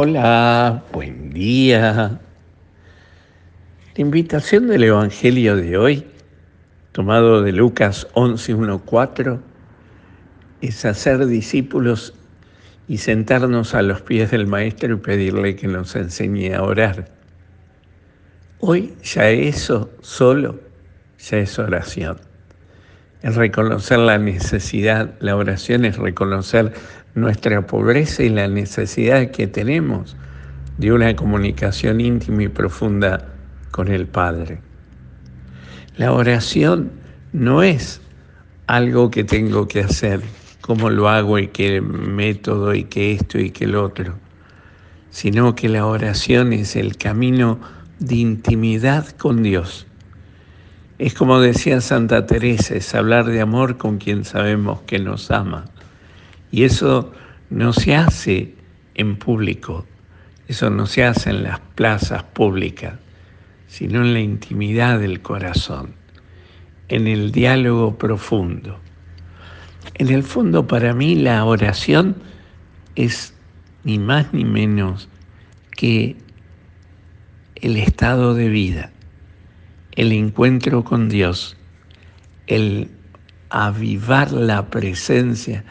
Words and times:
Hola, 0.00 0.84
buen 0.92 1.30
día. 1.30 2.20
La 3.96 4.00
invitación 4.00 4.68
del 4.68 4.84
Evangelio 4.84 5.56
de 5.56 5.76
hoy, 5.76 6.06
tomado 6.92 7.42
de 7.42 7.50
Lucas 7.50 8.06
11.1.4, 8.14 9.40
es 10.60 10.84
hacer 10.84 11.26
discípulos 11.26 12.14
y 12.86 12.98
sentarnos 12.98 13.74
a 13.74 13.82
los 13.82 14.00
pies 14.00 14.30
del 14.30 14.46
Maestro 14.46 14.94
y 14.94 14.98
pedirle 14.98 15.56
que 15.56 15.66
nos 15.66 15.96
enseñe 15.96 16.54
a 16.54 16.62
orar. 16.62 17.10
Hoy 18.60 18.94
ya 19.02 19.30
eso 19.30 19.90
solo, 20.00 20.60
ya 21.18 21.38
es 21.38 21.58
oración. 21.58 22.27
Es 23.22 23.34
reconocer 23.34 23.98
la 23.98 24.16
necesidad, 24.18 25.14
la 25.18 25.34
oración 25.34 25.84
es 25.84 25.96
reconocer 25.96 26.72
nuestra 27.14 27.66
pobreza 27.66 28.22
y 28.22 28.28
la 28.28 28.46
necesidad 28.46 29.30
que 29.32 29.48
tenemos 29.48 30.16
de 30.76 30.92
una 30.92 31.16
comunicación 31.16 32.00
íntima 32.00 32.44
y 32.44 32.48
profunda 32.48 33.26
con 33.72 33.88
el 33.88 34.06
Padre. 34.06 34.60
La 35.96 36.12
oración 36.12 36.92
no 37.32 37.64
es 37.64 38.00
algo 38.68 39.10
que 39.10 39.24
tengo 39.24 39.66
que 39.66 39.80
hacer, 39.80 40.20
cómo 40.60 40.88
lo 40.88 41.08
hago 41.08 41.40
y 41.40 41.48
qué 41.48 41.80
método 41.80 42.72
y 42.72 42.84
qué 42.84 43.12
esto 43.12 43.40
y 43.40 43.50
qué 43.50 43.64
el 43.64 43.74
otro, 43.74 44.14
sino 45.10 45.56
que 45.56 45.68
la 45.68 45.86
oración 45.86 46.52
es 46.52 46.76
el 46.76 46.96
camino 46.96 47.58
de 47.98 48.14
intimidad 48.14 49.08
con 49.16 49.42
Dios. 49.42 49.87
Es 50.98 51.14
como 51.14 51.40
decía 51.40 51.80
Santa 51.80 52.26
Teresa, 52.26 52.74
es 52.74 52.92
hablar 52.92 53.26
de 53.26 53.40
amor 53.40 53.76
con 53.76 53.98
quien 53.98 54.24
sabemos 54.24 54.80
que 54.82 54.98
nos 54.98 55.30
ama. 55.30 55.66
Y 56.50 56.64
eso 56.64 57.12
no 57.50 57.72
se 57.72 57.94
hace 57.94 58.56
en 58.94 59.16
público, 59.16 59.86
eso 60.48 60.70
no 60.70 60.86
se 60.86 61.04
hace 61.04 61.30
en 61.30 61.44
las 61.44 61.60
plazas 61.60 62.24
públicas, 62.24 62.94
sino 63.68 64.00
en 64.00 64.12
la 64.12 64.20
intimidad 64.20 64.98
del 64.98 65.22
corazón, 65.22 65.94
en 66.88 67.06
el 67.06 67.30
diálogo 67.30 67.96
profundo. 67.96 68.80
En 69.94 70.08
el 70.08 70.24
fondo 70.24 70.66
para 70.66 70.94
mí 70.94 71.14
la 71.14 71.44
oración 71.44 72.16
es 72.96 73.34
ni 73.84 74.00
más 74.00 74.34
ni 74.34 74.44
menos 74.44 75.08
que 75.70 76.16
el 77.54 77.76
estado 77.76 78.34
de 78.34 78.48
vida, 78.48 78.90
el 79.98 80.12
encuentro 80.12 80.84
con 80.84 81.08
Dios, 81.08 81.56
el 82.46 82.88
avivar 83.50 84.30
la 84.30 84.70
presencia 84.70 85.64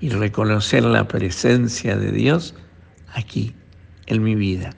y 0.00 0.08
reconocer 0.08 0.82
la 0.84 1.06
presencia 1.06 1.94
de 1.94 2.10
Dios 2.10 2.54
aquí, 3.12 3.54
en 4.06 4.22
mi 4.22 4.36
vida, 4.36 4.70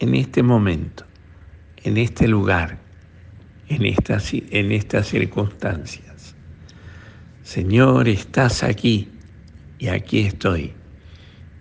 en 0.00 0.14
este 0.14 0.42
momento, 0.42 1.06
en 1.82 1.96
este 1.96 2.28
lugar, 2.28 2.78
en 3.68 3.86
estas, 3.86 4.34
en 4.34 4.70
estas 4.70 5.08
circunstancias. 5.08 6.34
Señor, 7.44 8.06
estás 8.06 8.62
aquí 8.62 9.08
y 9.78 9.88
aquí 9.88 10.20
estoy. 10.26 10.74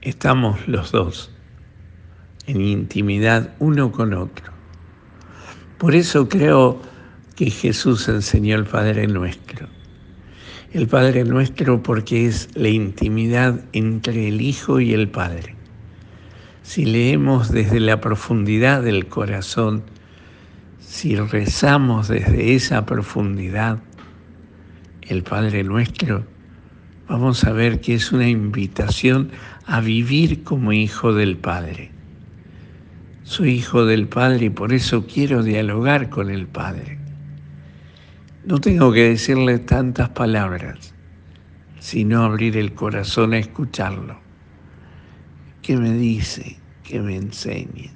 Estamos 0.02 0.68
los 0.68 0.92
dos 0.92 1.32
en 2.48 2.60
intimidad 2.60 3.56
uno 3.60 3.94
con 3.94 4.14
otro. 4.14 4.61
Por 5.82 5.96
eso 5.96 6.30
creo 6.30 6.80
que 7.36 7.50
Jesús 7.50 8.08
enseñó 8.08 8.56
el 8.56 8.66
Padre 8.66 9.08
Nuestro 9.08 9.68
el 10.74 10.88
Padre 10.88 11.26
nuestro 11.26 11.82
porque 11.82 12.28
es 12.28 12.50
la 12.54 12.70
intimidad 12.70 13.60
entre 13.74 14.28
el 14.28 14.42
Hijo 14.42 14.80
y 14.80 14.94
el 14.94 15.10
Padre. 15.10 15.56
Si 16.62 16.86
leemos 16.86 17.52
desde 17.52 17.80
la 17.80 18.00
profundidad 18.00 18.84
del 18.84 19.08
corazón, 19.08 19.84
si 20.80 21.16
rezamos 21.16 22.08
desde 22.08 22.54
esa 22.54 22.86
profundidad 22.86 23.80
el 25.02 25.24
Padre 25.24 25.64
nuestro, 25.64 26.26
vamos 27.10 27.44
a 27.44 27.52
ver 27.52 27.82
que 27.82 27.96
es 27.96 28.12
una 28.12 28.30
invitación 28.30 29.32
a 29.66 29.82
vivir 29.82 30.44
como 30.44 30.74
hijo 30.74 31.14
del 31.14 31.38
Padre. 31.38 31.92
Soy 33.32 33.52
hijo 33.52 33.86
del 33.86 34.10
Padre 34.10 34.48
y 34.48 34.50
por 34.50 34.74
eso 34.74 35.08
quiero 35.08 35.42
dialogar 35.42 36.10
con 36.10 36.30
el 36.30 36.48
Padre. 36.48 37.00
No 38.44 38.60
tengo 38.60 38.92
que 38.92 39.08
decirle 39.08 39.58
tantas 39.60 40.10
palabras, 40.10 40.94
sino 41.80 42.26
abrir 42.26 42.58
el 42.58 42.74
corazón 42.74 43.32
a 43.32 43.38
escucharlo. 43.38 44.20
¿Qué 45.62 45.78
me 45.78 45.94
dice? 45.94 46.58
¿Qué 46.84 47.00
me 47.00 47.16
enseñe? 47.16 47.90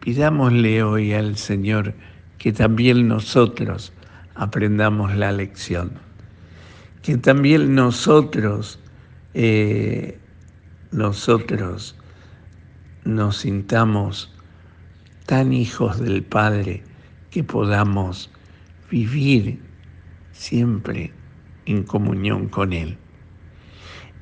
Pidámosle 0.00 0.82
hoy 0.82 1.14
al 1.14 1.38
Señor 1.38 1.94
que 2.36 2.52
también 2.52 3.08
nosotros 3.08 3.94
aprendamos 4.34 5.16
la 5.16 5.32
lección, 5.32 5.92
que 7.00 7.16
también 7.16 7.74
nosotros, 7.74 8.80
eh, 9.32 10.18
nosotros 10.92 11.94
nos 13.04 13.38
sintamos 13.38 14.34
tan 15.26 15.52
hijos 15.52 16.00
del 16.00 16.22
Padre 16.22 16.82
que 17.30 17.44
podamos 17.44 18.30
vivir 18.90 19.60
siempre 20.32 21.12
en 21.66 21.82
comunión 21.82 22.48
con 22.48 22.72
Él. 22.72 22.96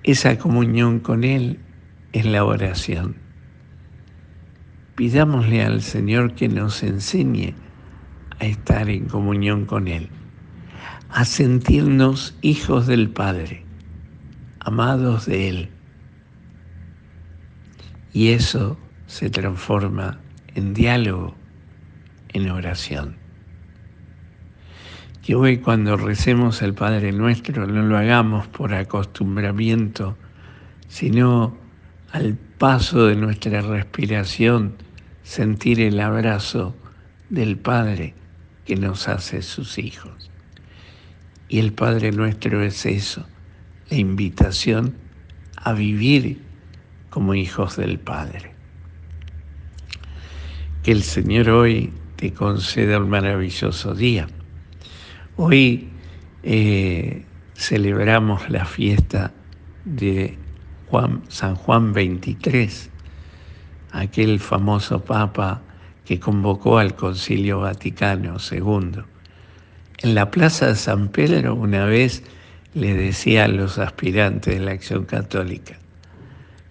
Esa 0.02 0.38
comunión 0.38 1.00
con 1.00 1.24
Él 1.24 1.60
es 2.12 2.26
la 2.26 2.44
oración. 2.44 3.16
Pidámosle 4.96 5.62
al 5.62 5.82
Señor 5.82 6.34
que 6.34 6.48
nos 6.48 6.82
enseñe 6.82 7.54
a 8.40 8.46
estar 8.46 8.88
en 8.88 9.06
comunión 9.06 9.66
con 9.66 9.88
Él, 9.88 10.08
a 11.10 11.24
sentirnos 11.24 12.36
hijos 12.42 12.86
del 12.86 13.10
Padre, 13.10 13.64
amados 14.60 15.26
de 15.26 15.48
Él. 15.48 15.75
Y 18.16 18.30
eso 18.30 18.78
se 19.06 19.28
transforma 19.28 20.18
en 20.54 20.72
diálogo 20.72 21.34
en 22.32 22.48
oración. 22.48 23.16
Que 25.22 25.34
hoy 25.34 25.58
cuando 25.58 25.98
recemos 25.98 26.62
el 26.62 26.72
Padre 26.72 27.12
Nuestro 27.12 27.66
no 27.66 27.82
lo 27.82 27.98
hagamos 27.98 28.46
por 28.46 28.72
acostumbramiento, 28.72 30.16
sino 30.88 31.58
al 32.10 32.38
paso 32.56 33.04
de 33.04 33.16
nuestra 33.16 33.60
respiración, 33.60 34.76
sentir 35.22 35.78
el 35.82 36.00
abrazo 36.00 36.74
del 37.28 37.58
Padre 37.58 38.14
que 38.64 38.76
nos 38.76 39.08
hace 39.08 39.42
sus 39.42 39.76
hijos. 39.76 40.30
Y 41.50 41.58
el 41.58 41.74
Padre 41.74 42.12
Nuestro 42.12 42.62
es 42.62 42.86
eso, 42.86 43.26
la 43.90 43.98
invitación 43.98 44.94
a 45.56 45.74
vivir 45.74 46.45
como 47.16 47.34
hijos 47.34 47.78
del 47.78 47.98
Padre. 47.98 48.52
Que 50.82 50.92
el 50.92 51.02
Señor 51.02 51.48
hoy 51.48 51.90
te 52.16 52.34
conceda 52.34 52.98
un 52.98 53.08
maravilloso 53.08 53.94
día. 53.94 54.26
Hoy 55.38 55.88
eh, 56.42 57.24
celebramos 57.54 58.50
la 58.50 58.66
fiesta 58.66 59.32
de 59.86 60.36
San 61.28 61.54
Juan 61.54 61.94
23, 61.94 62.90
aquel 63.92 64.38
famoso 64.38 65.02
papa 65.02 65.62
que 66.04 66.20
convocó 66.20 66.76
al 66.76 66.94
Concilio 66.96 67.60
Vaticano 67.60 68.36
II. 68.52 69.04
En 70.02 70.14
la 70.14 70.30
plaza 70.30 70.66
de 70.66 70.74
San 70.74 71.08
Pedro 71.08 71.54
una 71.54 71.86
vez 71.86 72.22
le 72.74 72.92
decía 72.92 73.46
a 73.46 73.48
los 73.48 73.78
aspirantes 73.78 74.58
de 74.58 74.60
la 74.62 74.72
acción 74.72 75.06
católica, 75.06 75.78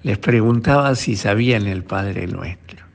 les 0.05 0.17
preguntaba 0.17 0.95
si 0.95 1.17
sabían 1.17 1.67
el 1.67 1.83
Padre 1.83 2.27
Nuestro 2.27 2.85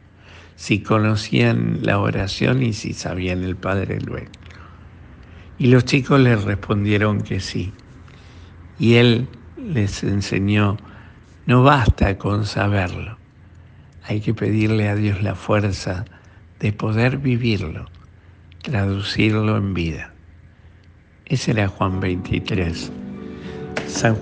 si 0.61 0.83
conocían 0.83 1.79
la 1.81 1.99
oración 1.99 2.63
y 2.63 2.75
si 2.75 2.93
sabían 2.93 3.43
el 3.45 3.57
Padre 3.57 3.99
Nuestro. 3.99 4.43
Y 5.57 5.69
los 5.69 5.87
chicos 5.87 6.21
les 6.21 6.45
respondieron 6.45 7.23
que 7.23 7.41
sí. 7.41 7.73
Y 8.79 8.97
él 8.97 9.27
les 9.57 10.05
enseñó, 10.05 10.77
no 11.47 11.63
basta 11.63 12.19
con 12.19 12.45
saberlo, 12.45 13.17
hay 14.03 14.21
que 14.21 14.35
pedirle 14.35 14.91
a 14.91 14.97
Dios 14.97 15.23
la 15.23 15.35
fuerza 15.35 16.05
de 16.59 16.75
poder 16.75 17.17
vivirlo, 17.17 17.87
traducirlo 18.61 19.57
en 19.57 19.73
vida. 19.73 20.13
Ese 21.25 21.53
era 21.53 21.69
Juan 21.69 22.01
23. 22.01 22.93
San, 23.87 24.19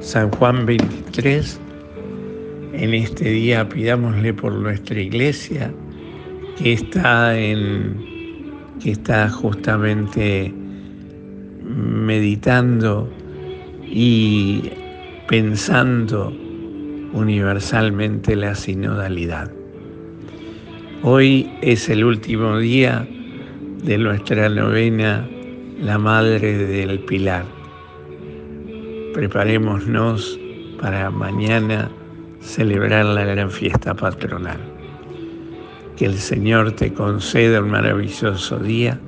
San 0.00 0.30
Juan 0.32 0.66
23 0.66 1.60
en 2.76 2.92
este 2.94 3.30
día 3.30 3.68
pidámosle 3.68 4.34
por 4.34 4.52
nuestra 4.52 5.00
iglesia 5.00 5.72
que 6.58 6.74
está 6.74 7.38
en 7.38 7.96
que 8.82 8.90
está 8.90 9.30
justamente 9.30 10.52
meditando 11.64 13.10
y 13.82 14.70
pensando 15.26 16.32
universalmente 17.12 18.36
la 18.36 18.54
sinodalidad. 18.54 19.50
Hoy 21.02 21.50
es 21.62 21.88
el 21.88 22.04
último 22.04 22.58
día 22.58 23.08
de 23.82 23.96
nuestra 23.96 24.48
novena, 24.50 25.26
la 25.80 25.98
Madre 25.98 26.58
del 26.58 27.00
Pilar. 27.00 27.46
Preparémonos 29.14 30.38
para 30.78 31.10
mañana 31.10 31.90
celebrar 32.40 33.04
la 33.04 33.24
gran 33.24 33.50
fiesta 33.50 33.94
patronal. 33.94 34.58
Que 35.96 36.06
el 36.06 36.18
Señor 36.18 36.72
te 36.72 36.92
conceda 36.92 37.60
un 37.60 37.70
maravilloso 37.70 38.58
día, 38.58 38.98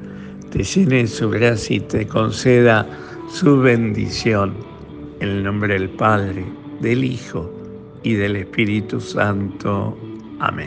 te 0.50 0.62
llene 0.62 1.06
su 1.06 1.28
gracia 1.30 1.76
y 1.76 1.80
te 1.80 2.06
conceda 2.06 2.86
su 3.30 3.58
bendición. 3.60 4.54
En 5.20 5.28
el 5.28 5.44
nombre 5.44 5.74
del 5.74 5.90
Padre, 5.90 6.44
del 6.80 7.04
Hijo 7.04 7.52
y 8.02 8.14
del 8.14 8.36
Espíritu 8.36 9.00
Santo. 9.00 9.98
Amén. 10.38 10.56